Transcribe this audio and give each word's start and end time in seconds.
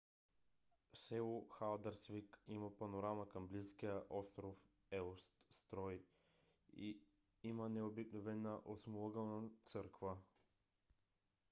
село 0.99 1.41
халдарсвик 1.49 2.39
има 2.47 2.69
панорама 2.79 3.29
към 3.29 3.47
близкия 3.47 4.01
остров 4.09 4.57
еустурой 4.91 6.03
и 6.73 6.99
има 7.43 7.69
необикновена 7.69 8.59
осмоъгълна 8.65 9.49
църква 9.63 10.17